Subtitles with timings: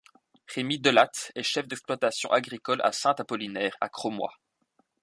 [0.47, 4.33] Rémi Delatte est chef d'exploitation agricole à Saint-Apollinaire, à Cromois.